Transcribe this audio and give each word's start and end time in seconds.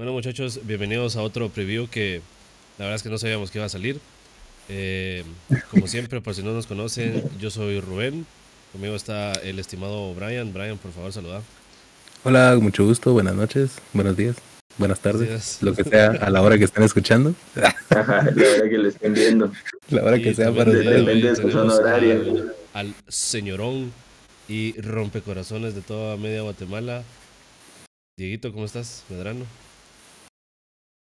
Bueno 0.00 0.14
muchachos, 0.14 0.60
bienvenidos 0.64 1.16
a 1.16 1.22
otro 1.22 1.50
preview 1.50 1.86
que 1.86 2.22
la 2.78 2.86
verdad 2.86 2.96
es 2.96 3.02
que 3.02 3.10
no 3.10 3.18
sabíamos 3.18 3.50
que 3.50 3.58
iba 3.58 3.66
a 3.66 3.68
salir. 3.68 4.00
Eh, 4.70 5.24
como 5.70 5.86
siempre, 5.88 6.22
por 6.22 6.34
si 6.34 6.42
no 6.42 6.54
nos 6.54 6.66
conocen, 6.66 7.22
yo 7.38 7.50
soy 7.50 7.80
Rubén. 7.80 8.24
Conmigo 8.72 8.94
está 8.94 9.32
el 9.32 9.58
estimado 9.58 10.14
Brian. 10.14 10.54
Brian, 10.54 10.78
por 10.78 10.92
favor, 10.92 11.12
saluda. 11.12 11.42
Hola, 12.24 12.56
mucho 12.58 12.86
gusto, 12.86 13.12
buenas 13.12 13.34
noches, 13.34 13.72
buenos 13.92 14.16
días, 14.16 14.36
buenas 14.78 15.00
tardes, 15.00 15.58
lo 15.60 15.74
que 15.74 15.84
sea 15.84 16.12
a 16.12 16.30
la 16.30 16.40
hora 16.40 16.56
que 16.56 16.64
estén 16.64 16.82
escuchando. 16.82 17.34
la 17.54 17.74
hora 18.00 18.70
que 18.70 18.78
lo 18.78 18.88
estén 18.88 19.12
viendo. 19.12 19.52
La 19.90 20.02
hora 20.02 20.18
que 20.18 20.34
sea 20.34 20.50
para 20.50 20.70
ustedes. 20.70 21.04
Depende 21.04 21.28
de 21.28 21.36
su 21.36 21.50
zona 21.50 21.74
horaria. 21.74 22.14
Al, 22.14 22.54
al 22.72 22.94
señorón 23.08 23.92
y 24.48 24.80
rompecorazones 24.80 25.74
de 25.74 25.82
toda 25.82 26.16
media 26.16 26.40
Guatemala. 26.40 27.02
Dieguito, 28.16 28.50
¿cómo 28.50 28.64
estás? 28.64 29.04
Medrano. 29.10 29.44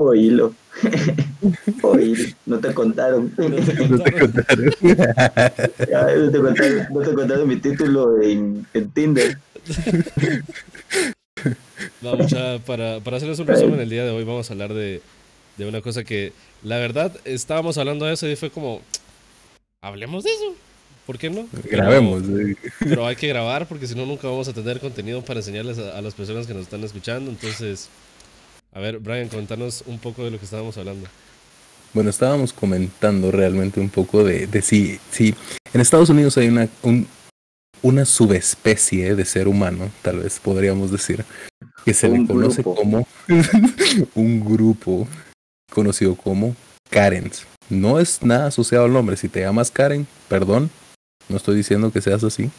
Oílo. 0.01 0.55
Oílo. 1.83 2.29
No 2.47 2.59
te 2.61 2.73
contaron. 2.73 3.33
No 3.37 3.56
te 4.05 4.12
contaron. 4.19 4.73
Ya, 5.91 6.15
no, 6.15 6.30
te 6.30 6.39
contaron 6.39 6.87
no 6.93 7.01
te 7.01 7.15
contaron 7.15 7.48
mi 7.48 7.56
título 7.56 8.23
en, 8.23 8.65
en 8.75 8.91
Tinder. 8.92 9.39
Vamos 12.01 12.33
a, 12.33 12.61
para, 12.65 13.01
para 13.01 13.16
hacerles 13.16 13.41
un 13.41 13.48
resumen 13.48 13.80
el 13.80 13.91
día 13.91 14.05
de 14.05 14.11
hoy 14.11 14.23
vamos 14.23 14.48
a 14.48 14.53
hablar 14.53 14.73
de, 14.73 15.03
de 15.56 15.69
una 15.69 15.80
cosa 15.80 16.05
que 16.05 16.33
la 16.62 16.78
verdad 16.78 17.12
estábamos 17.25 17.77
hablando 17.77 18.06
de 18.06 18.15
eso 18.15 18.28
y 18.28 18.37
fue 18.37 18.51
como 18.51 18.80
hablemos 19.83 20.23
de 20.23 20.30
eso. 20.30 20.55
¿Por 21.06 21.19
qué 21.19 21.28
no? 21.28 21.48
Grabemos. 21.65 22.23
Pero, 22.23 22.56
pero 22.78 23.06
hay 23.06 23.17
que 23.17 23.27
grabar 23.27 23.67
porque 23.67 23.89
si 23.89 23.97
no 23.97 24.06
nunca 24.06 24.28
vamos 24.28 24.47
a 24.47 24.53
tener 24.53 24.78
contenido 24.78 25.23
para 25.23 25.41
enseñarles 25.41 25.78
a, 25.78 25.98
a 25.98 26.03
las 26.03 26.15
personas 26.15 26.47
que 26.47 26.55
nos 26.55 26.62
están 26.62 26.84
escuchando. 26.84 27.30
Entonces, 27.30 27.89
a 28.72 28.80
ver, 28.80 28.98
Brian, 28.98 29.28
contanos 29.28 29.82
un 29.86 29.98
poco 29.98 30.24
de 30.24 30.30
lo 30.30 30.38
que 30.38 30.44
estábamos 30.44 30.77
hablando. 30.78 31.08
Bueno, 31.94 32.11
estábamos 32.11 32.52
comentando 32.52 33.30
realmente 33.30 33.80
un 33.80 33.88
poco 33.88 34.22
de, 34.22 34.47
de 34.47 34.62
si, 34.62 35.00
si 35.10 35.34
en 35.72 35.80
Estados 35.80 36.10
Unidos 36.10 36.36
hay 36.36 36.48
una, 36.48 36.69
un, 36.83 37.06
una 37.83 38.05
subespecie 38.05 39.14
de 39.14 39.25
ser 39.25 39.48
humano, 39.48 39.91
tal 40.02 40.19
vez 40.20 40.38
podríamos 40.38 40.92
decir, 40.92 41.25
que 41.84 41.94
se 41.94 42.08
Un 42.08 42.22
le 42.22 42.27
conoce 42.27 42.62
grupo. 42.62 42.75
como 42.80 43.08
un 44.14 44.41
grupo 44.44 45.08
conocido 45.72 46.14
como 46.14 46.55
Karens. 46.91 47.44
No 47.70 47.98
es 48.00 48.22
nada 48.22 48.47
asociado 48.47 48.84
al 48.84 48.92
nombre. 48.92 49.16
Si 49.16 49.28
te 49.28 49.41
llamas 49.41 49.70
Karen, 49.70 50.06
perdón, 50.28 50.70
no 51.28 51.36
estoy 51.36 51.56
diciendo 51.56 51.91
que 51.92 52.00
seas 52.03 52.22
así, 52.25 52.50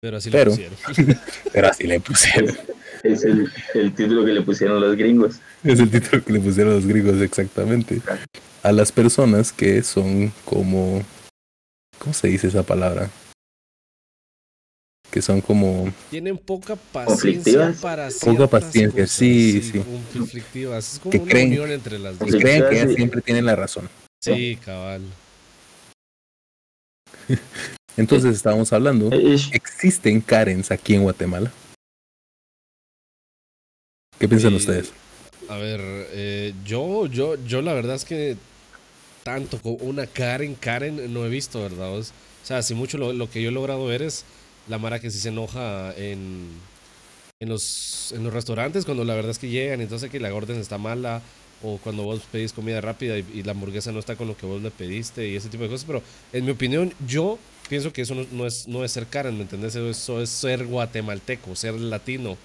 Pero 0.00 0.16
así 0.16 0.30
Pero- 0.30 0.50
lo 0.50 0.56
pusieron. 0.56 1.20
pero 1.52 1.68
así 1.68 1.84
le 1.86 2.00
pusieron. 2.00 2.56
Es 3.02 3.24
el, 3.24 3.50
el 3.74 3.94
título 3.94 4.24
que 4.24 4.32
le 4.32 4.42
pusieron 4.42 4.80
los 4.80 4.96
gringos. 4.96 5.36
Es 5.64 5.78
el 5.80 5.90
título 5.90 6.24
que 6.24 6.32
le 6.32 6.40
pusieron 6.40 6.74
los 6.74 6.86
gringos 6.86 7.20
exactamente. 7.20 8.00
A 8.62 8.72
las 8.72 8.90
personas 8.92 9.52
que 9.52 9.82
son 9.82 10.32
como... 10.44 11.02
¿Cómo 11.98 12.14
se 12.14 12.28
dice 12.28 12.48
esa 12.48 12.62
palabra? 12.62 13.10
Que 15.10 15.22
son 15.22 15.40
como... 15.40 15.92
Tienen 16.10 16.36
poca 16.38 16.76
paciencia 16.76 17.74
para 17.80 18.08
Poca 18.20 18.46
paciencia, 18.46 19.02
cosas, 19.04 19.16
sí, 19.16 19.62
sí. 19.62 19.82
Conflictivas. 20.12 20.94
Es 20.94 20.98
como 20.98 21.10
Que 21.12 21.18
una 21.18 21.30
creen- 21.30 21.48
unión 21.48 21.70
entre 21.70 21.98
las 21.98 22.18
dos. 22.18 22.30
Que 22.30 22.38
creen 22.38 22.64
que 22.68 22.76
ellas 22.76 22.90
Sí. 22.90 22.96
siempre 22.96 23.20
tienen 23.22 23.46
la 23.46 23.56
razón. 23.56 23.88
Sí, 24.20 24.58
cabal. 24.64 25.02
Entonces 27.96 28.36
estábamos 28.36 28.72
hablando... 28.72 29.10
¿Existen 29.12 30.20
Karens 30.20 30.70
aquí 30.70 30.94
en 30.94 31.02
Guatemala? 31.02 31.50
¿Qué 34.18 34.28
piensan 34.28 34.52
Y, 34.52 34.56
ustedes? 34.56 34.92
A 35.48 35.56
ver, 35.56 35.80
eh, 35.82 36.54
yo, 36.64 37.06
yo, 37.06 37.36
yo 37.46 37.62
la 37.62 37.72
verdad 37.72 37.96
es 37.96 38.04
que 38.04 38.36
tanto 39.22 39.60
como 39.60 39.76
una 39.76 40.06
Karen, 40.06 40.54
Karen 40.54 41.12
no 41.12 41.24
he 41.24 41.28
visto, 41.28 41.62
¿verdad? 41.62 41.98
O 41.98 42.02
sea, 42.42 42.62
si 42.62 42.74
mucho 42.74 42.98
lo, 42.98 43.12
lo 43.12 43.30
que 43.30 43.42
yo 43.42 43.50
he 43.50 43.52
logrado 43.52 43.86
ver 43.86 44.02
es 44.02 44.24
la 44.68 44.78
Mara 44.78 45.00
que 45.00 45.10
sí 45.10 45.18
se 45.18 45.28
enoja 45.28 45.94
en, 45.96 46.48
en, 47.40 47.48
los, 47.48 48.12
en 48.12 48.24
los 48.24 48.32
restaurantes 48.32 48.84
cuando 48.84 49.04
la 49.04 49.14
verdad 49.14 49.30
es 49.30 49.38
que 49.38 49.48
llegan 49.48 49.80
y 49.80 49.84
entonces 49.84 50.10
que 50.10 50.20
la 50.20 50.34
orden 50.34 50.58
está 50.58 50.78
mala 50.78 51.22
o 51.62 51.78
cuando 51.78 52.04
vos 52.04 52.22
pedís 52.30 52.52
comida 52.52 52.80
rápida 52.80 53.18
y, 53.18 53.26
y 53.34 53.42
la 53.42 53.52
hamburguesa 53.52 53.92
no 53.92 53.98
está 53.98 54.16
con 54.16 54.28
lo 54.28 54.36
que 54.36 54.46
vos 54.46 54.62
le 54.62 54.70
pediste 54.70 55.28
y 55.28 55.36
ese 55.36 55.48
tipo 55.48 55.64
de 55.64 55.70
cosas. 55.70 55.86
Pero 55.86 56.02
en 56.32 56.44
mi 56.44 56.50
opinión, 56.52 56.92
yo 57.06 57.38
pienso 57.68 57.92
que 57.92 58.02
eso 58.02 58.14
no, 58.14 58.26
no 58.32 58.46
es, 58.46 58.68
no 58.68 58.84
es 58.84 58.92
ser 58.92 59.06
Karen, 59.06 59.36
¿me 59.36 59.42
entendés? 59.42 59.74
Eso 59.74 60.20
es 60.20 60.28
ser 60.28 60.66
guatemalteco, 60.66 61.54
ser 61.56 61.74
latino, 61.74 62.36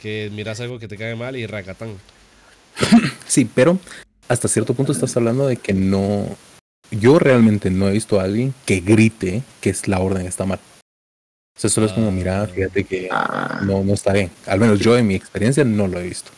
que 0.00 0.30
miras 0.32 0.60
algo 0.60 0.78
que 0.78 0.88
te 0.88 0.96
cae 0.96 1.14
mal 1.16 1.36
y 1.36 1.46
racatán. 1.46 1.90
Sí, 3.26 3.44
pero 3.44 3.78
hasta 4.28 4.48
cierto 4.48 4.72
punto 4.74 4.92
estás 4.92 5.16
hablando 5.16 5.46
de 5.46 5.56
que 5.56 5.74
no... 5.74 6.26
Yo 6.90 7.18
realmente 7.18 7.70
no 7.70 7.88
he 7.88 7.92
visto 7.92 8.18
a 8.18 8.24
alguien 8.24 8.54
que 8.64 8.80
grite 8.80 9.42
que 9.60 9.68
es 9.70 9.86
la 9.88 9.98
orden 10.00 10.24
está 10.26 10.46
mal. 10.46 10.58
O 11.56 11.60
sea, 11.60 11.68
solo 11.68 11.86
es 11.86 11.92
como, 11.92 12.08
Ah. 12.08 12.12
mira, 12.12 12.46
fíjate 12.46 12.84
que 12.84 13.08
Ah, 13.10 13.60
no, 13.64 13.84
no 13.84 13.92
está 13.92 14.12
bien. 14.14 14.30
Al 14.46 14.60
menos 14.60 14.78
yo 14.80 14.96
en 14.96 15.06
mi 15.06 15.14
experiencia 15.14 15.64
no 15.64 15.86
lo 15.88 15.98
he 15.98 16.04
visto. 16.04 16.30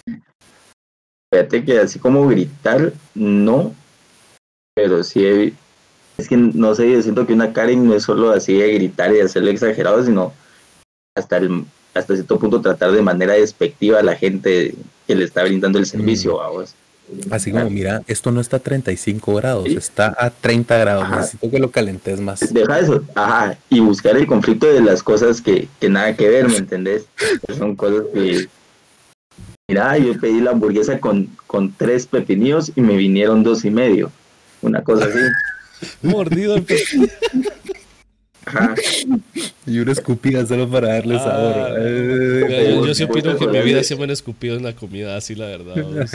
fíjate 1.33 1.65
que 1.65 1.79
así 1.79 1.99
como 2.01 2.27
gritar, 2.27 2.93
no. 3.15 3.73
Pero 4.75 5.05
sí 5.05 5.25
he- 5.25 5.53
Es 6.19 6.29
que 6.29 6.37
no 6.37 6.75
sé, 6.75 6.91
yo 6.91 7.01
siento 7.03 7.27
que 7.27 7.33
una 7.33 7.53
Karen 7.53 7.87
no 7.87 7.95
es 7.95 8.03
solo 8.03 8.31
así 8.33 8.55
de 8.59 8.75
gritar 8.75 9.11
y 9.13 9.17
de 9.17 9.23
hacerlo 9.23 9.51
exagerado, 9.51 10.05
sino 10.05 10.33
hasta 11.17 11.37
el 11.39 11.65
hasta 11.95 12.15
cierto 12.15 12.39
punto 12.39 12.61
tratar 12.61 12.93
de 12.93 13.03
manera 13.03 13.35
despectiva 13.35 13.99
a 13.99 14.03
la 14.03 14.17
gente 14.17 14.75
que 15.07 15.15
le 15.15 15.25
está 15.25 15.43
brindando 15.43 15.79
el 15.79 15.87
servicio 15.87 16.41
a 16.43 16.49
vos. 16.51 16.75
Así 17.33 17.51
como, 17.51 17.69
mira, 17.71 18.03
esto 18.07 18.31
no 18.31 18.41
está 18.41 18.59
a 18.59 18.61
35 18.61 19.35
grados, 19.35 19.65
Sí. 19.65 19.75
está 19.77 20.15
a 20.17 20.31
30 20.31 20.79
grados. 20.79 21.03
Ajá. 21.05 21.17
Necesito 21.17 21.51
que 21.51 21.59
lo 21.59 21.71
calentes 21.73 22.21
más. 22.21 22.55
Deja 22.55 22.79
eso, 22.79 23.03
ajá, 23.17 23.59
y 23.69 23.81
buscar 23.81 24.17
el 24.17 24.29
conflicto 24.29 24.67
de 24.73 24.81
las 24.81 25.03
cosas 25.03 25.41
que, 25.41 25.67
que 25.81 25.89
nada 25.89 26.15
que 26.15 26.29
ver, 26.29 26.49
¿me 26.49 26.59
entendés? 26.59 27.07
Son 27.59 27.75
cosas 27.75 28.05
que, 28.15 28.47
mira, 29.69 29.99
yo 29.99 30.21
pedí 30.21 30.41
la 30.41 30.53
hamburguesa 30.53 31.01
con, 31.01 31.27
con 31.49 31.73
tres 31.73 32.07
pepinillos 32.07 32.71
y 32.77 32.81
me 32.81 32.97
vinieron 32.97 33.43
dos 33.43 33.65
y 33.65 33.71
medio, 33.71 34.13
una 34.63 34.85
cosa 34.85 35.07
así. 35.07 35.19
Mordido 36.03 36.55
el 36.55 36.63
pe- 36.63 36.77
Ajá, 38.57 38.75
Y 39.67 39.79
una 39.79 39.93
escupida 39.93 40.47
solo 40.47 40.69
para 40.69 40.89
darle 40.89 41.17
Ah, 41.17 41.19
sabor. 41.21 41.79
Eh, 41.79 42.45
Mira, 42.49 42.63
yo, 42.71 42.87
yo 42.87 42.95
sí 42.95 43.05
opino 43.05 43.37
que 43.37 43.45
en 43.45 43.51
mi 43.53 43.61
vida 43.61 43.83
se 43.85 43.97
me 43.97 44.05
han 44.05 44.11
escupido 44.11 44.57
en 44.57 44.65
la 44.65 44.75
comida, 44.75 45.17
así 45.17 45.35
la 45.35 45.47
verdad. 45.47 45.75
vos. 45.85 46.11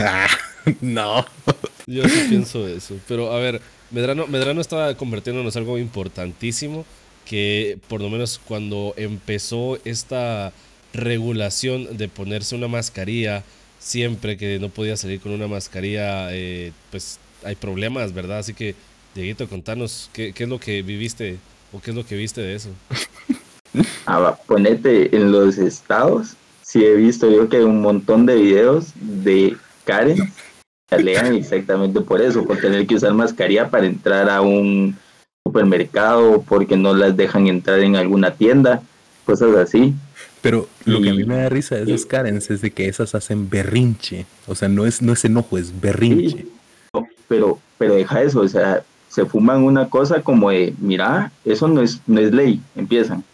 no. 0.80 1.24
Yo 1.86 2.08
sí 2.08 2.26
pienso 2.28 2.66
eso. 2.68 2.96
Pero 3.08 3.32
a 3.32 3.38
ver, 3.38 3.60
Medrano, 3.90 4.26
Medrano 4.26 4.60
está 4.60 4.94
convirtiéndonos 4.96 5.54
en 5.56 5.60
algo 5.62 5.78
importantísimo 5.78 6.84
que 7.24 7.78
por 7.88 8.00
lo 8.00 8.10
menos 8.10 8.40
cuando 8.46 8.94
empezó 8.96 9.78
esta 9.84 10.52
regulación 10.92 11.96
de 11.96 12.08
ponerse 12.08 12.54
una 12.54 12.68
mascarilla, 12.68 13.42
siempre 13.78 14.36
que 14.36 14.58
no 14.58 14.68
podía 14.68 14.96
salir 14.96 15.20
con 15.20 15.32
una 15.32 15.48
mascarilla, 15.48 16.28
eh, 16.34 16.72
pues 16.90 17.18
hay 17.44 17.54
problemas, 17.54 18.12
¿verdad? 18.14 18.38
Así 18.38 18.54
que, 18.54 18.74
Dieguito, 19.14 19.48
contanos 19.48 20.10
qué, 20.12 20.32
qué 20.32 20.44
es 20.44 20.48
lo 20.48 20.58
que 20.60 20.82
viviste 20.82 21.38
o 21.76 21.80
qué 21.80 21.90
es 21.90 21.96
lo 21.96 22.04
que 22.06 22.16
viste 22.16 22.40
de 22.40 22.54
eso. 22.54 22.70
Ah, 24.06 24.38
ponete 24.46 25.14
en 25.14 25.32
los 25.32 25.58
estados, 25.58 26.34
sí 26.62 26.82
he 26.82 26.94
visto 26.94 27.30
yo 27.30 27.46
que 27.50 27.58
hay 27.58 27.62
un 27.64 27.82
montón 27.82 28.24
de 28.24 28.36
videos 28.36 28.86
de 28.94 29.54
Karen 29.84 30.16
que 30.88 30.94
alegan 30.94 31.34
exactamente 31.34 32.00
por 32.00 32.22
eso, 32.22 32.46
por 32.46 32.56
tener 32.58 32.86
que 32.86 32.94
usar 32.94 33.12
mascarilla 33.12 33.68
para 33.68 33.84
entrar 33.84 34.30
a 34.30 34.40
un 34.40 34.96
supermercado, 35.46 36.40
porque 36.48 36.76
no 36.76 36.94
las 36.94 37.16
dejan 37.18 37.48
entrar 37.48 37.80
en 37.80 37.96
alguna 37.96 38.30
tienda, 38.34 38.80
cosas 39.26 39.54
así. 39.56 39.92
Pero 40.40 40.68
lo 40.86 41.02
que 41.02 41.10
a 41.10 41.14
mí 41.14 41.24
me 41.24 41.36
da 41.36 41.48
risa 41.50 41.74
de 41.74 41.82
esas 41.82 42.06
y- 42.06 42.08
Karens 42.08 42.50
es 42.50 42.62
de 42.62 42.70
que 42.70 42.88
esas 42.88 43.14
hacen 43.14 43.50
berrinche. 43.50 44.24
O 44.46 44.54
sea, 44.54 44.68
no 44.68 44.86
es, 44.86 45.02
no 45.02 45.12
es 45.12 45.22
enojo, 45.26 45.58
es 45.58 45.78
berrinche. 45.78 46.38
Sí, 46.38 46.52
no, 46.94 47.06
pero, 47.28 47.58
pero 47.76 47.94
deja 47.94 48.22
eso, 48.22 48.40
o 48.40 48.48
sea, 48.48 48.82
se 49.16 49.24
fuman 49.24 49.64
una 49.64 49.88
cosa 49.88 50.20
como 50.20 50.50
de, 50.50 50.74
mira, 50.78 51.32
eso 51.46 51.66
no 51.68 51.80
es, 51.80 52.02
no 52.06 52.20
es 52.20 52.32
ley, 52.32 52.60
empiezan. 52.74 53.24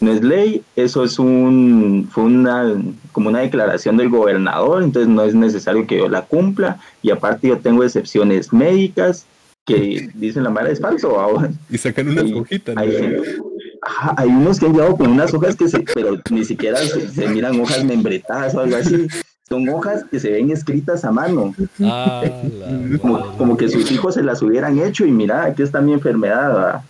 No 0.00 0.10
es 0.10 0.24
ley, 0.24 0.64
eso 0.74 1.04
es 1.04 1.20
un, 1.20 2.08
fue 2.10 2.24
una, 2.24 2.74
como 3.12 3.28
una 3.28 3.38
declaración 3.38 3.96
del 3.96 4.08
gobernador, 4.08 4.82
entonces 4.82 5.08
no 5.08 5.22
es 5.22 5.36
necesario 5.36 5.86
que 5.86 5.98
yo 5.98 6.08
la 6.08 6.22
cumpla, 6.22 6.80
y 7.00 7.10
aparte 7.10 7.46
yo 7.46 7.58
tengo 7.58 7.84
excepciones 7.84 8.52
médicas 8.52 9.24
que 9.64 10.10
dicen 10.14 10.42
la 10.42 10.50
mala 10.50 10.70
es 10.70 10.80
falso, 10.80 11.20
ahora. 11.20 11.52
Y 11.70 11.78
sacan 11.78 12.08
unas 12.08 12.32
hojitas. 12.32 12.76
hay 12.76 14.28
unos 14.28 14.58
que 14.58 14.66
han 14.66 14.72
llegado 14.72 14.96
con 14.96 15.12
unas 15.12 15.32
hojas 15.32 15.54
que 15.54 15.68
se, 15.68 15.78
pero 15.94 16.18
ni 16.28 16.44
siquiera 16.44 16.78
se, 16.78 17.08
se 17.08 17.28
miran 17.28 17.60
hojas 17.60 17.84
membretadas 17.84 18.52
o 18.56 18.62
algo 18.62 18.74
así, 18.74 19.06
son 19.52 19.68
hojas 19.68 20.04
que 20.10 20.20
se 20.20 20.30
ven 20.30 20.50
escritas 20.50 21.04
a 21.04 21.10
mano 21.10 21.54
Ah, 21.82 22.22
la 22.24 22.98
como, 23.02 23.36
como 23.36 23.56
que 23.56 23.68
sus 23.68 23.90
hijos 23.90 24.14
se 24.14 24.22
las 24.22 24.40
hubieran 24.42 24.78
hecho 24.78 25.04
y 25.04 25.10
mira, 25.10 25.44
aquí 25.44 25.62
está 25.62 25.80
mi 25.80 25.92
enfermedad. 25.92 26.54
¿va? 26.56 26.84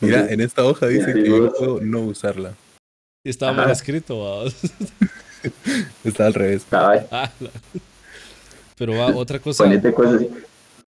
Mira, 0.00 0.30
en 0.30 0.40
esta 0.40 0.64
hoja 0.64 0.86
dice 0.88 1.12
Sí, 1.12 1.22
que 1.22 1.28
yo 1.28 1.52
puedo 1.52 1.80
no 1.80 2.00
usarla. 2.00 2.52
Y 3.24 3.30
estaba 3.30 3.52
mal 3.52 3.70
escrito, 3.70 4.18
¿va? 4.18 4.50
Está 6.04 6.26
al 6.26 6.34
revés. 6.34 6.64
Cabal. 6.68 7.06
Ah, 7.10 7.30
Pero 8.76 8.96
va, 8.96 9.06
otra 9.14 9.38
cosa. 9.38 9.64
Ponete 9.64 9.92
cosas 9.92 10.14
así. 10.14 10.28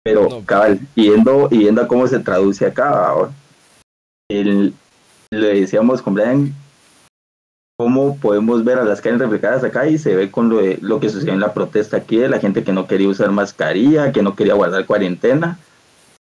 Pero, 0.05 0.28
No. 0.28 0.44
cabal, 0.44 0.78
yendo, 0.94 1.49
y 1.50 1.64
yendo 1.64 1.82
a 1.82 1.88
cómo 1.88 2.06
se 2.06 2.19
traduce 2.20 2.67
acá, 2.67 3.12
el, 4.31 4.73
le 5.31 5.61
decíamos 5.61 6.02
con 6.02 6.14
Brian 6.14 6.52
cómo 7.76 8.17
podemos 8.17 8.64
ver 8.64 8.78
a 8.78 8.84
las 8.84 9.02
Karen 9.02 9.19
reflejadas 9.19 9.62
acá 9.62 9.87
y 9.87 9.99
se 9.99 10.17
ve 10.17 10.31
con 10.31 10.49
lo, 10.49 10.58
de, 10.58 10.78
lo 10.81 10.99
que 10.99 11.11
sucedió 11.11 11.34
en 11.34 11.40
la 11.40 11.52
protesta 11.52 11.99
aquí 11.99 12.17
de 12.17 12.28
la 12.31 12.38
gente 12.38 12.64
que 12.64 12.73
no 12.73 12.87
quería 12.87 13.08
usar 13.08 13.31
mascarilla, 13.31 14.12
que 14.12 14.23
no 14.23 14.34
quería 14.34 14.55
guardar 14.55 14.87
cuarentena 14.87 15.58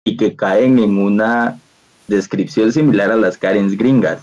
y 0.04 0.18
que 0.18 0.36
caen 0.36 0.78
en 0.78 0.98
una 0.98 1.58
descripción 2.08 2.72
similar 2.72 3.10
a 3.10 3.16
las 3.16 3.38
Karens 3.38 3.76
gringas. 3.76 4.18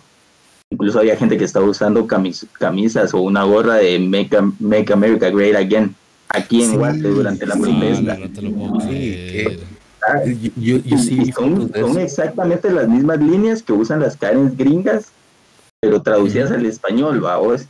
Incluso 0.69 0.99
había 0.99 1.15
gente 1.17 1.37
que 1.37 1.43
estaba 1.43 1.65
usando 1.65 2.05
camis- 2.07 2.47
camisas 2.53 3.13
o 3.15 3.21
una 3.21 3.43
gorra 3.43 3.75
de 3.75 3.97
Make, 3.99 4.37
Make 4.59 4.93
America 4.93 5.29
Great 5.31 5.55
Again 5.55 5.95
aquí 6.29 6.61
en 6.63 6.71
Sí, 6.71 6.77
Guate 6.77 6.99
durante 7.01 7.45
la 7.47 7.55
sí. 7.55 7.61
Protesta. 7.61 8.17
no 8.43 8.81
Sí. 8.81 9.45
Ah, 10.05 10.19
Yo, 10.57 10.77
yo, 10.83 10.97
son, 10.97 11.97
exactamente 11.97 12.69
las 12.69 12.87
mismas 12.89 13.19
líneas 13.19 13.63
que 13.63 13.71
usan 13.73 14.01
las 14.01 14.17
Karens 14.17 14.55
gringas, 14.57 15.11
pero 15.83 16.01
traducidas 16.01 16.49
al 16.51 16.65
español, 16.65 17.23
va 17.23 17.37
vos. 17.37 17.65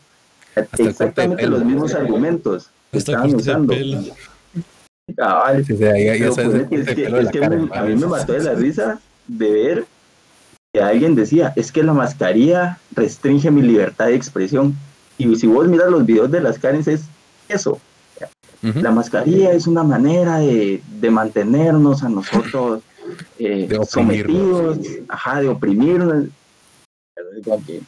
Exactamente 0.77 1.47
los 1.47 1.63
mismos 1.65 1.95
argumentos 1.95 2.69
que 2.91 2.99
estaban 2.99 3.33
usando. 3.33 3.73
pelo. 3.73 4.01
Cabal. 5.17 5.61
O 5.61 5.77
sea, 5.77 5.97
ya, 5.97 6.13
ya 6.15 6.19
Pero 6.19 6.35
sabes 6.35 6.53
el 6.53 6.61
es 6.61 6.67
que, 6.69 6.69
corte 6.69 6.75
es 6.79 6.85
de 6.85 6.95
que- 6.95 7.03
pelo 7.03 7.15
de 7.17 7.21
es 7.21 7.25
la 7.25 7.31
que 7.31 7.39
cara. 7.39 7.55
me- 7.57 7.75
a 7.77 7.81
mí 7.83 7.95
me 7.95 8.07
mató 8.07 8.33
de 8.33 8.43
la 8.43 8.53
risa 8.53 8.99
de 9.27 9.51
ver 9.51 9.85
que 10.73 10.81
alguien 10.81 11.15
decía, 11.15 11.53
es 11.55 11.71
que 11.71 11.83
la 11.83 11.93
mascarilla 11.93 12.77
restringe 12.95 13.49
mi 13.51 13.61
libertad 13.63 14.05
de 14.07 14.15
expresión. 14.15 14.75
Y 15.17 15.35
si 15.35 15.47
vos 15.47 15.67
miras 15.67 15.89
los 15.89 16.05
videos 16.05 16.31
de 16.31 16.41
las 16.41 16.57
Karens 16.59 16.87
es 16.87 17.01
eso, 17.49 17.79
la 18.61 18.91
mascarilla 18.91 19.51
es 19.53 19.67
una 19.67 19.83
manera 19.83 20.37
de, 20.37 20.81
de 21.01 21.09
mantenernos 21.11 22.01
a 22.03 22.09
nosotros 22.09 22.81
eh, 23.39 23.67
De 23.67 23.85
sometidos, 23.85 24.77
ajá, 25.09 25.41
de 25.41 25.49
oprimirnos. 25.49 26.25
Como 27.43 27.65
que, 27.65 27.81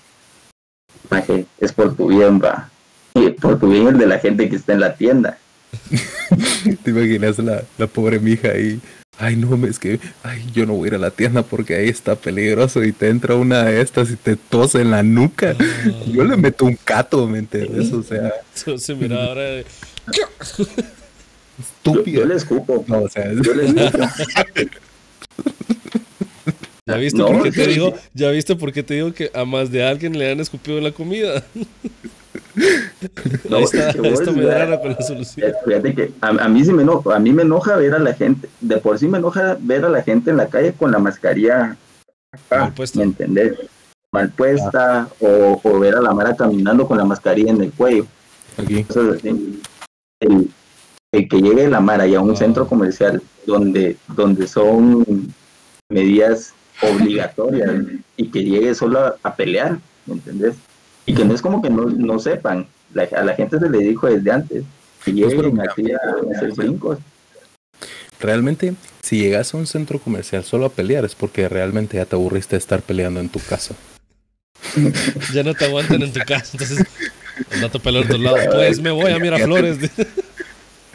maje, 1.10 1.46
es 1.60 1.72
por 1.72 1.96
tu 1.96 2.08
bien, 2.08 2.40
va. 2.44 2.70
Y 3.14 3.30
por 3.32 3.60
tu 3.60 3.70
bien 3.70 3.88
el 3.88 3.98
de 3.98 4.08
la 4.08 4.20
gente 4.20 4.50
que 4.50 4.56
está 4.56 4.74
en 4.74 4.80
la 4.82 4.96
tienda. 4.96 5.38
¿Te 6.84 6.92
imaginas 6.92 7.38
la, 7.40 7.64
la 7.78 7.88
pobre 7.88 8.20
mija 8.20 8.50
ahí? 8.50 8.80
Ay, 9.18 9.38
no, 9.38 9.66
es 9.66 9.80
que 9.80 10.00
ay, 10.24 10.46
yo 10.54 10.66
no 10.66 10.74
voy 10.74 10.88
a 10.88 10.90
ir 10.90 10.96
a 10.96 10.98
la 10.98 11.12
tienda 11.12 11.42
porque 11.44 11.76
ahí 11.76 11.88
está 11.88 12.16
peligroso 12.18 12.84
y 12.84 12.92
te 12.92 13.08
entra 13.08 13.36
una 13.36 13.64
de 13.64 13.80
estas 13.80 14.10
y 14.12 14.18
te 14.18 14.36
tose 14.36 14.82
en 14.82 14.92
la 14.92 15.04
nuca. 15.04 15.56
Yo 16.08 16.26
le 16.26 16.36
meto 16.36 16.66
un 16.66 16.76
cato, 16.76 17.26
¿me 17.26 17.40
entiendes? 17.40 17.94
O 17.94 18.04
sea, 18.04 18.34
Eso 18.54 18.78
se 18.78 18.94
mira 18.96 19.24
ahora. 19.24 19.42
de- 19.44 19.66
Yo, 20.12 20.24
estúpido. 21.58 22.22
yo 22.22 22.28
le 22.28 22.36
escupo. 22.36 22.84
No, 22.88 23.00
o 23.04 23.10
sea, 23.10 23.32
Yo 23.34 23.54
le 23.54 23.66
escupo. 23.68 24.06
¿Ya 26.96 27.02
viste 27.02 27.20
No, 27.20 27.28
por 27.28 27.44
qué 27.44 27.52
te 27.52 27.66
sí. 27.66 27.72
digo? 27.72 27.94
¿Ya 28.14 28.30
viste 28.32 28.56
por 28.56 28.72
qué 28.72 28.84
te 28.84 28.94
digo 28.96 29.14
que 29.14 29.30
a 29.34 29.46
más 29.46 29.72
de 29.72 29.84
alguien 29.84 30.18
le 30.18 30.32
han 30.32 30.40
escupido 30.40 30.80
la 30.82 30.92
comida? 30.92 31.44
No, 33.50 33.58
ahí 33.58 33.64
está, 33.64 33.92
que 33.92 34.00
Medrano 34.32 34.80
con 34.80 34.92
la 34.92 35.02
solución. 35.02 35.50
Eh, 35.50 35.54
Fíjate 35.66 35.94
que 35.94 36.12
a, 36.22 36.30
a 36.30 36.48
mí 36.48 36.64
sí 36.64 36.72
me 36.72 36.84
enoja, 36.84 37.16
a 37.16 37.20
mí 37.20 37.34
me 37.34 37.42
enoja 37.42 37.76
ver 37.76 37.94
a 37.94 38.00
la 38.00 38.14
gente, 38.14 38.48
de 38.62 38.78
por 38.78 38.98
sí 38.98 39.08
me 39.10 39.18
enoja 39.18 39.58
ver 39.60 39.84
a 39.84 39.90
la 39.90 40.02
gente 40.04 40.32
en 40.32 40.38
la 40.38 40.48
calle 40.48 40.72
con 40.74 40.90
la 40.92 41.00
mascarilla 41.00 41.76
puesta. 42.76 43.00
¿me 43.00 43.06
entendés? 43.06 43.54
Mal 44.12 44.30
puesta, 44.32 45.10
o, 45.20 45.60
o 45.62 45.80
ver 45.80 45.96
a 45.96 46.02
la 46.02 46.14
Mara 46.14 46.34
caminando 46.36 46.88
con 46.88 46.98
la 46.98 47.04
mascarilla 47.04 47.52
en 47.52 47.62
el 47.62 47.72
cuello. 47.74 48.06
aquí. 48.58 48.86
El 51.12 51.30
que 51.30 51.42
llegue 51.42 51.68
la 51.70 51.80
Mara 51.82 52.08
y 52.08 52.16
a 52.16 52.22
un 52.22 52.32
Ah. 52.32 52.36
centro 52.36 52.68
comercial 52.68 53.22
donde, 53.46 53.98
donde 54.16 54.48
son 54.48 55.06
medidas 55.90 56.54
obligatorias 56.82 57.72
y 58.18 58.30
que 58.32 58.44
llegue 58.44 58.76
solo 58.76 59.00
a, 59.00 59.16
a 59.24 59.36
pelear, 59.36 59.80
¿me 60.06 60.14
entendés? 60.16 60.56
Y 61.06 61.14
que 61.14 61.24
no 61.26 61.34
es 61.36 61.42
como 61.42 61.62
que 61.62 61.70
no, 61.70 61.86
no 61.86 62.20
sepan, 62.20 62.68
la- 62.94 63.08
a 63.16 63.24
la 63.24 63.36
gente 63.36 63.60
se 63.60 63.70
le 63.70 63.80
dijo 63.80 64.08
desde 64.08 64.32
antes, 64.32 64.64
que 65.04 65.12
Pues, 65.12 65.34
lleguen 65.34 65.62
así 65.62 65.92
a 65.92 66.36
hacer 66.38 66.54
brincos. 66.54 66.98
Realmente, 68.20 68.74
si 69.04 69.20
llegas 69.20 69.54
a 69.54 69.58
un 69.58 69.68
centro 69.68 70.00
comercial 70.00 70.44
solo 70.44 70.66
a 70.66 70.70
pelear 70.70 71.06
es 71.06 71.14
porque 71.16 71.48
realmente 71.50 71.98
ya 71.98 72.06
te 72.06 72.16
aburriste 72.16 72.56
de 72.56 72.60
estar 72.60 72.82
peleando 72.82 73.20
en 73.20 73.30
tu 73.30 73.40
casa. 73.40 73.76
Ya 75.34 75.44
no 75.44 75.54
te 75.54 75.66
aguantan 75.66 76.02
en 76.02 76.12
tu 76.14 76.20
casa, 76.22 76.52
entonces 76.54 76.86
andate 77.54 77.78
a 77.78 77.82
pelear 77.82 78.04
a 78.04 78.08
otro 78.08 78.18
lado. 78.18 78.38
Pues 78.54 78.80
me 78.80 78.92
voy 78.92 79.12
a 79.12 79.20
Miraflores. 79.20 79.78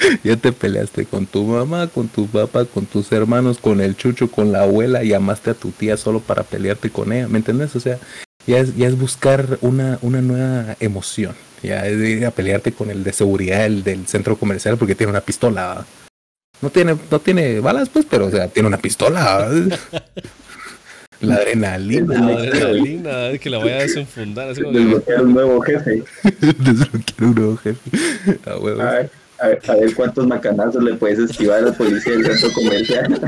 Ya 0.24 0.36
te 0.36 0.52
peleaste 0.52 1.04
con 1.04 1.26
tu 1.26 1.44
mamá, 1.44 1.86
con 1.88 2.08
tu 2.08 2.26
papá, 2.26 2.64
con 2.64 2.86
tus 2.86 3.10
hermanos, 3.12 3.58
con 3.58 3.80
el 3.80 3.96
chucho, 3.96 4.30
con 4.30 4.52
la 4.52 4.62
abuela, 4.62 5.02
llamaste 5.02 5.50
a 5.50 5.54
tu 5.54 5.70
tía 5.70 5.96
solo 5.96 6.20
para 6.20 6.42
pelearte 6.42 6.90
con 6.90 7.12
ella, 7.12 7.28
¿me 7.28 7.38
entiendes? 7.38 7.76
O 7.76 7.80
sea, 7.80 7.98
ya 8.46 8.58
es, 8.58 8.76
ya 8.76 8.86
es 8.88 8.98
buscar 8.98 9.58
una, 9.60 9.98
una 10.02 10.20
nueva 10.22 10.76
emoción, 10.80 11.34
ya 11.62 11.86
es 11.86 11.98
ir 11.98 12.24
a 12.26 12.30
pelearte 12.30 12.72
con 12.72 12.90
el 12.90 13.04
de 13.04 13.12
seguridad 13.12 13.66
el 13.66 13.84
del 13.84 14.06
centro 14.06 14.36
comercial 14.36 14.76
porque 14.78 14.94
tiene 14.94 15.10
una 15.10 15.20
pistola. 15.20 15.84
No 16.62 16.70
tiene, 16.70 16.96
no 17.10 17.20
tiene 17.20 17.60
balas, 17.60 17.88
pues, 17.88 18.04
pero 18.08 18.26
o 18.26 18.30
sea, 18.30 18.48
tiene 18.48 18.68
una 18.68 18.78
pistola. 18.78 19.48
La 21.20 21.34
adrenalina. 21.34 22.18
La 22.18 22.38
adrenalina, 22.38 23.38
que 23.38 23.50
la 23.50 23.58
vaya 23.58 23.76
a 23.76 23.82
desenfundar. 23.82 24.48
Así 24.48 24.62
como 24.62 24.72
que- 24.72 24.78
Desbloquear 24.80 25.22
un 25.22 25.34
nuevo 25.34 25.60
jefe. 25.60 26.02
Desbloquear 26.40 27.22
un 27.28 27.34
nuevo 27.34 27.56
jefe. 27.58 27.90
A 28.46 28.58
ver, 28.58 29.10
a 29.40 29.48
ver, 29.48 29.60
a 29.68 29.74
ver 29.74 29.94
cuántos 29.94 30.26
macanazos 30.26 30.82
le 30.82 30.94
puedes 30.94 31.18
esquivar 31.18 31.64
al 31.64 31.74
policía 31.74 32.12
del 32.12 32.26
centro 32.26 32.52
comercial. 32.52 33.20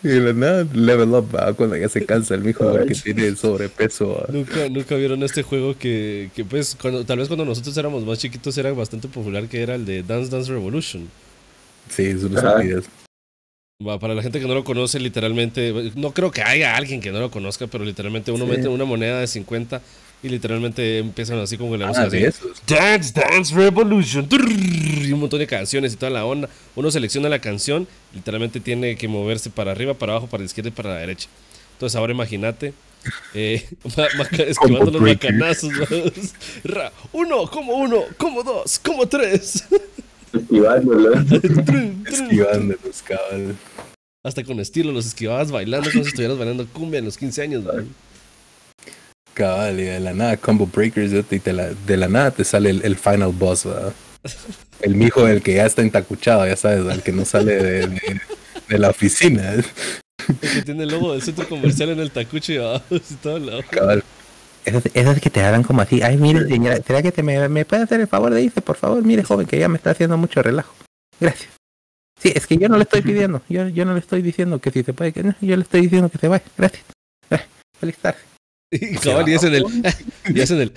Y 0.00 0.08
de 0.08 0.20
la 0.20 0.32
nada, 0.32 0.66
level 0.74 1.08
up, 1.10 1.34
¿va? 1.34 1.52
cuando 1.54 1.76
ya 1.76 1.88
se 1.88 2.06
cansa 2.06 2.34
el 2.36 2.42
mijo 2.42 2.70
porque 2.70 2.94
tiene 2.94 3.34
sobrepeso. 3.34 4.14
¿va? 4.14 4.26
Nunca, 4.32 4.68
nunca 4.68 4.94
vieron 4.94 5.22
este 5.24 5.42
juego 5.42 5.76
que, 5.76 6.30
que 6.36 6.44
pues, 6.44 6.76
cuando, 6.80 7.04
tal 7.04 7.18
vez 7.18 7.26
cuando 7.26 7.44
nosotros 7.44 7.76
éramos 7.76 8.04
más 8.04 8.18
chiquitos 8.18 8.56
era 8.58 8.72
bastante 8.72 9.08
popular, 9.08 9.48
que 9.48 9.60
era 9.60 9.74
el 9.74 9.84
de 9.84 10.04
Dance 10.04 10.30
Dance 10.30 10.52
Revolution. 10.52 11.08
Sí, 11.90 12.04
es 12.04 12.22
una 12.22 12.38
estupidez. 12.40 12.84
Para 14.00 14.14
la 14.14 14.22
gente 14.22 14.40
que 14.40 14.46
no 14.46 14.54
lo 14.54 14.62
conoce, 14.64 15.00
literalmente, 15.00 15.92
no 15.96 16.12
creo 16.12 16.30
que 16.30 16.42
haya 16.42 16.76
alguien 16.76 17.00
que 17.00 17.10
no 17.10 17.18
lo 17.18 17.30
conozca, 17.30 17.66
pero 17.66 17.84
literalmente 17.84 18.30
uno 18.30 18.44
Sí. 18.44 18.50
mete 18.52 18.68
una 18.68 18.84
moneda 18.84 19.18
de 19.20 19.26
50 19.26 19.80
y 20.22 20.28
literalmente 20.28 20.98
empiezan 20.98 21.38
así 21.38 21.56
como 21.56 21.72
que 21.72 21.78
la 21.78 21.86
música 21.86 22.04
Ah, 22.04 22.08
así, 22.08 22.18
de 22.18 22.28
esos. 22.28 22.62
Dance 22.66 23.12
Dance 23.12 23.54
Revolution 23.54 24.28
y 24.30 25.12
un 25.12 25.20
montón 25.20 25.38
de 25.38 25.46
canciones 25.46 25.92
y 25.92 25.96
toda 25.96 26.10
la 26.10 26.24
onda. 26.24 26.48
Uno 26.74 26.90
selecciona 26.90 27.28
la 27.28 27.40
canción, 27.40 27.86
literalmente 28.14 28.60
tiene 28.60 28.96
que 28.96 29.08
moverse 29.08 29.50
para 29.50 29.72
arriba, 29.72 29.94
para 29.94 30.12
abajo, 30.12 30.26
para 30.26 30.42
la 30.42 30.46
izquierda 30.46 30.68
y 30.68 30.72
para 30.72 30.90
la 30.90 30.96
derecha. 30.96 31.28
Entonces 31.74 31.96
ahora 31.96 32.12
imagínate 32.12 32.72
eh, 33.34 33.64
esquivando 34.38 34.90
los 34.90 35.02
macanazos. 35.02 35.72
Ra, 36.64 36.92
uno, 37.12 37.48
como 37.48 37.74
uno, 37.74 38.04
como 38.16 38.42
dos, 38.42 38.78
como 38.78 39.06
tres. 39.06 39.64
Esquivándolo. 40.32 41.24
Trun, 41.24 41.64
trun. 41.64 42.04
Esquivando 42.06 42.74
los 42.84 43.02
cabal. 43.02 43.56
Hasta 44.24 44.44
con 44.44 44.60
estilo 44.60 44.92
los 44.92 45.06
esquivabas 45.06 45.50
bailando 45.50 45.90
como 45.90 46.02
si 46.02 46.10
estuvieras 46.10 46.36
bailando 46.36 46.66
cumbia 46.66 46.98
en 46.98 47.04
los 47.04 47.16
15 47.16 47.42
años. 47.42 47.64
¿no? 47.64 47.72
Cabal, 49.38 49.78
y 49.78 49.84
de 49.84 50.00
la 50.00 50.12
nada, 50.12 50.36
combo 50.36 50.66
breakers, 50.66 51.12
y 51.30 51.38
de 51.38 51.52
la, 51.52 51.68
de 51.68 51.96
la 51.96 52.08
nada 52.08 52.32
te 52.32 52.42
sale 52.44 52.70
el, 52.70 52.84
el 52.84 52.96
final 52.96 53.32
boss. 53.32 53.66
El 54.80 54.94
mijo 54.96 55.24
del 55.24 55.42
que 55.42 55.54
ya 55.54 55.64
está 55.66 55.82
entacuchado, 55.82 56.46
ya 56.46 56.56
sabes, 56.56 56.86
al 56.92 57.02
que 57.02 57.12
no 57.12 57.24
sale 57.24 57.54
de, 57.62 57.86
de- 57.86 58.20
de 58.68 58.78
la 58.78 58.90
oficina. 58.90 59.54
El 59.54 59.64
que 60.40 60.62
tiene 60.62 60.82
el 60.82 60.90
logo 60.90 61.12
del 61.12 61.22
centro 61.22 61.48
comercial 61.48 61.90
en 61.90 62.00
el 62.00 62.10
tacucho 62.10 62.52
y 62.90 63.14
todo 63.22 63.38
lado. 63.38 63.62
Cabal. 63.70 64.02
Esas, 64.64 64.82
esas 64.92 65.20
que 65.20 65.30
te 65.30 65.40
hablan 65.42 65.62
como 65.62 65.80
así. 65.80 66.02
Ay, 66.02 66.16
mire, 66.18 66.46
señora, 66.46 66.76
¿será 66.86 67.00
que 67.00 67.12
te 67.12 67.22
me, 67.22 67.48
me 67.48 67.64
puede 67.64 67.84
hacer 67.84 68.00
el 68.00 68.08
favor 68.08 68.34
de 68.34 68.42
irse? 68.42 68.60
Por 68.60 68.76
favor, 68.76 69.02
mire, 69.04 69.22
joven, 69.22 69.46
que 69.46 69.58
ya 69.58 69.68
me 69.68 69.76
está 69.78 69.90
haciendo 69.92 70.18
mucho 70.18 70.42
relajo. 70.42 70.74
Gracias. 71.20 71.50
Sí, 72.20 72.32
es 72.34 72.46
que 72.48 72.58
yo 72.58 72.68
no 72.68 72.76
le 72.76 72.82
estoy 72.82 73.00
pidiendo. 73.00 73.40
Yo, 73.48 73.68
yo 73.68 73.84
no 73.84 73.94
le 73.94 74.00
estoy 74.00 74.20
diciendo 74.20 74.58
que 74.58 74.70
si 74.72 74.82
se 74.82 74.92
puede, 74.92 75.12
que 75.12 75.22
no. 75.22 75.34
Yo 75.40 75.56
le 75.56 75.62
estoy 75.62 75.82
diciendo 75.82 76.08
que 76.10 76.18
se 76.18 76.26
vaya. 76.28 76.44
Gracias. 76.58 76.82
Eh, 77.30 77.40
feliz 77.80 77.96
tarde. 77.98 78.18
Y 78.70 78.96
cabal, 78.96 79.28
y 79.28 79.34
hacen 79.34 79.54
el. 79.54 79.64
Y 80.34 80.40
hacen 80.40 80.60
el. 80.60 80.72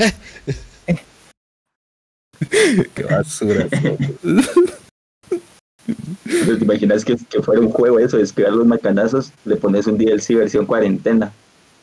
Qué 2.93 3.03
basura. 3.03 3.67
¿Te 6.25 6.63
imaginas 6.63 7.03
que, 7.03 7.17
que 7.29 7.41
fuera 7.41 7.61
un 7.61 7.69
juego 7.69 7.99
eso, 7.99 8.17
de 8.17 8.23
esquivar 8.23 8.53
los 8.53 8.65
macanazos? 8.65 9.31
Le 9.45 9.55
pones 9.57 9.87
un 9.87 9.97
DLC 9.97 10.35
versión 10.35 10.65
cuarentena, 10.65 11.31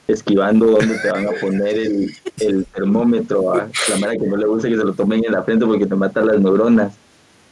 esquivando 0.06 0.66
donde 0.66 0.98
te 0.98 1.10
van 1.10 1.26
a 1.26 1.32
poner 1.40 1.76
el, 1.78 2.10
el 2.38 2.64
termómetro 2.66 3.52
a 3.54 3.68
la 3.90 3.96
mara 3.98 4.12
que 4.16 4.26
no 4.26 4.36
le 4.36 4.46
gusta 4.46 4.68
que 4.68 4.76
se 4.76 4.84
lo 4.84 4.94
tomen 4.94 5.24
en 5.24 5.32
la 5.32 5.42
frente 5.42 5.66
porque 5.66 5.86
te 5.86 5.94
matan 5.94 6.26
las 6.26 6.40
neuronas. 6.40 6.94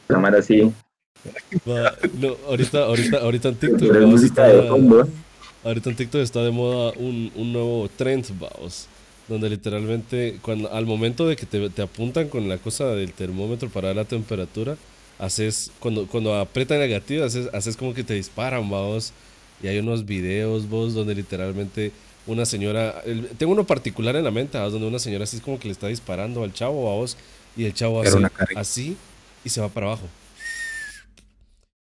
La 0.07 0.19
mara 0.19 0.39
así, 0.39 0.71
no, 1.65 2.37
ahorita, 2.47 2.83
ahorita, 2.85 3.17
ahorita 3.17 3.49
en 3.49 3.55
TikTok. 3.55 3.79
pero 3.79 3.93
es 3.95 3.99
vamos, 4.01 4.21
música 4.21 4.47
está- 4.49 4.61
de 4.61 4.69
fondo. 4.69 5.07
Ahorita 5.67 5.89
en 5.89 5.95
TikTok 5.95 6.21
está 6.21 6.43
de 6.43 6.51
moda 6.51 6.93
un, 6.97 7.31
un 7.35 7.53
nuevo 7.53 7.89
trend, 7.95 8.25
vamos. 8.39 8.87
donde 9.27 9.49
literalmente 9.49 10.39
cuando 10.41 10.71
al 10.73 10.85
momento 10.85 11.27
de 11.27 11.35
que 11.35 11.45
te, 11.45 11.69
te 11.69 11.81
apuntan 11.81 12.29
con 12.29 12.47
la 12.49 12.57
cosa 12.59 12.87
del 12.95 13.13
termómetro 13.13 13.69
para 13.69 13.93
la 13.93 14.05
temperatura, 14.05 14.77
haces 15.19 15.71
cuando 15.79 16.07
cuando 16.07 16.35
aprieta 16.35 16.77
negativo 16.77 17.25
haces, 17.25 17.49
haces 17.53 17.75
como 17.77 17.93
que 17.93 18.03
te 18.03 18.13
disparan, 18.15 18.69
vos. 18.69 19.13
Y 19.61 19.67
hay 19.67 19.79
unos 19.79 20.05
videos, 20.05 20.69
vos, 20.69 20.93
donde 20.93 21.15
literalmente 21.15 21.91
una 22.27 22.45
señora, 22.45 23.01
el- 23.05 23.27
tengo 23.37 23.53
uno 23.53 23.65
particular 23.65 24.15
en 24.15 24.23
la 24.25 24.31
mente, 24.31 24.59
¿vos? 24.59 24.71
donde 24.73 24.87
una 24.87 24.99
señora 24.99 25.23
así 25.23 25.37
es 25.37 25.41
como 25.43 25.59
que 25.59 25.67
le 25.67 25.71
está 25.73 25.87
disparando 25.87 26.43
al 26.43 26.53
chavo, 26.53 26.81
vos, 26.83 27.17
y 27.55 27.65
el 27.65 27.73
chavo 27.73 28.01
hace 28.01 28.31
así 28.53 28.97
y 29.43 29.49
se 29.49 29.61
va 29.61 29.69
para 29.69 29.87
abajo. 29.87 30.07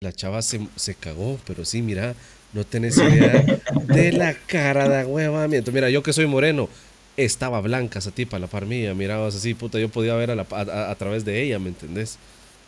La 0.02 0.12
chava 0.14 0.42
se, 0.42 0.68
se 0.76 0.96
cagó, 0.96 1.40
pero 1.46 1.66
sí, 1.66 1.82
mira, 1.82 2.16
no 2.54 2.63
tenés 2.63 2.98
idea 2.98 3.44
de 3.88 4.12
la 4.13 4.34
cara 4.34 4.88
de 4.89 5.06
huevamiento. 5.06 5.72
Mira, 5.72 5.89
yo 5.89 6.01
que 6.04 6.13
soy 6.13 6.25
moreno, 6.27 6.70
estaba 7.18 7.62
blanca 7.62 8.00
esa 8.00 8.12
tipa, 8.12 8.38
a 8.38 8.39
la 8.39 8.48
par 8.48 8.66
mía, 8.66 8.94
mirabas 8.94 9.36
así, 9.36 9.54
puta, 9.54 9.80
yo 9.80 9.89
podía 9.89 10.16
ver 10.16 10.32
a, 10.32 10.36
la, 10.36 10.46
a, 10.51 10.62
a- 10.62 10.92
a 10.92 10.96
través 10.96 11.25
de 11.25 11.42
ella, 11.44 11.60
¿me 11.60 11.70
entendés? 11.70 12.18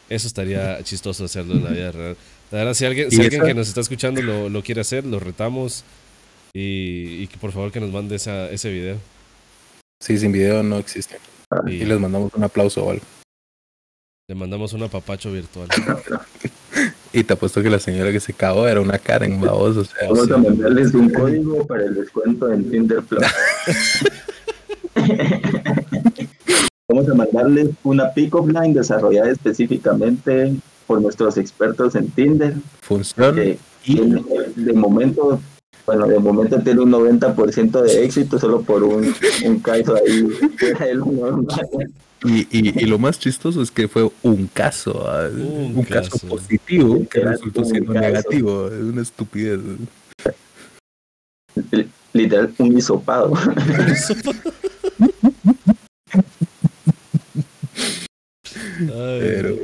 Eso 0.09 0.25
estaría 0.27 0.81
chistoso 0.83 1.25
hacerlo 1.25 1.55
en 1.55 1.63
la 1.63 1.69
vida 1.71 1.91
real. 1.91 2.17
La 2.51 2.57
verdad, 2.59 2.73
si 2.73 2.83
alguien, 2.85 3.07
¿Y 3.11 3.15
si 3.15 3.21
alguien 3.21 3.43
que 3.45 3.53
nos 3.53 3.67
está 3.67 3.79
escuchando 3.81 4.21
lo, 4.23 4.49
lo 4.49 4.63
quiere 4.63 4.81
hacer, 4.81 5.05
lo 5.05 5.19
retamos 5.19 5.83
y, 6.53 7.21
y 7.23 7.27
que 7.27 7.37
por 7.37 7.51
favor 7.51 7.71
que 7.71 7.79
nos 7.79 7.91
mande 7.91 8.15
esa, 8.15 8.49
ese 8.49 8.71
video. 8.71 8.97
Sí, 10.01 10.17
sin 10.17 10.31
video 10.31 10.63
no 10.63 10.79
existe. 10.79 11.17
Y 11.67 11.73
Y 11.73 11.85
les 11.85 11.99
mandamos 11.99 12.33
un 12.33 12.43
aplauso 12.43 12.83
o 12.85 12.89
algo. 12.91 13.03
le 14.27 14.33
mandamos 14.35 14.73
un 14.73 14.81
apapacho 14.83 15.31
virtual. 15.31 15.67
Y 17.11 17.23
te 17.23 17.33
apuesto 17.33 17.63
que 17.63 17.69
la 17.69 17.79
señora 17.79 18.11
que 18.11 18.19
se 18.19 18.33
cagó 18.33 18.67
era 18.67 18.81
una 18.81 18.99
Karen, 18.99 19.41
babos. 19.41 19.77
O 19.77 19.85
sea, 19.85 20.07
Vamos 20.09 20.29
a 20.31 20.37
mandarles 20.37 20.93
un 20.93 21.09
código 21.09 21.65
para 21.65 21.85
el 21.85 21.95
descuento 21.95 22.51
en 22.51 22.69
Tinder 22.69 23.01
Plus. 23.01 23.21
Vamos 26.87 27.09
a 27.09 27.13
mandarles 27.13 27.69
una 27.83 28.11
pick-up 28.13 28.47
line 28.49 28.73
desarrollada 28.73 29.29
específicamente 29.29 30.55
por 30.87 31.01
nuestros 31.01 31.37
expertos 31.37 31.95
en 31.95 32.09
Tinder. 32.09 32.55
funciona. 32.81 33.33
que 33.33 33.59
Y 33.85 33.99
de 34.55 34.73
momento, 34.73 35.39
bueno, 35.85 36.07
de 36.07 36.19
momento 36.19 36.59
tiene 36.61 36.81
un 36.81 36.91
90% 36.91 37.81
de 37.81 38.05
éxito 38.05 38.37
solo 38.39 38.61
por 38.61 38.83
un, 38.83 39.13
un 39.45 39.59
caso 39.59 39.95
ahí 39.95 40.27
fuera 40.57 40.85
del 40.85 40.99
normal. 40.99 41.47
Y, 42.25 42.39
y, 42.51 42.83
y 42.83 42.85
lo 42.85 42.99
más 42.99 43.17
chistoso 43.17 43.61
es 43.61 43.71
que 43.71 43.87
fue 43.87 44.09
un 44.23 44.47
caso, 44.47 45.05
ah, 45.07 45.29
Un 45.31 45.77
un, 45.77 45.83
caso. 45.83 46.11
caso. 46.11 46.27
positivo 46.27 46.99
que 47.09 47.21
resultó 47.21 47.63
siendo 47.63 47.93
caso. 47.93 48.05
negativo. 48.05 48.67
Es 48.67 48.73
una 48.83 49.01
estupidez. 49.01 49.59
Literal, 52.13 52.53
un 52.57 52.77
hisopado. 52.77 53.33
Ay, 58.53 59.19
Pero, 59.19 59.55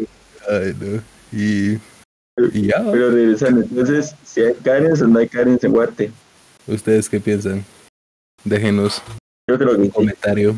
ay, 0.50 0.76
no. 0.80 1.02
Y, 1.38 1.78
y 2.56 2.68
ya, 2.68 2.84
Pero 2.90 3.12
regresando, 3.12 3.62
entonces, 3.62 4.16
si 4.24 4.42
hay 4.42 4.54
Karen 4.56 4.94
o 4.94 5.08
no 5.08 5.20
hay 5.20 5.28
Karen 5.28 5.60
en 5.62 5.72
Guate. 5.72 6.12
¿ustedes 6.68 7.10
qué 7.10 7.20
piensan? 7.20 7.64
Déjenos 8.44 9.02
Yo 9.50 9.58
creo 9.58 9.72
que 9.72 9.82
un 9.82 9.86
sí. 9.86 9.92
comentario. 9.92 10.56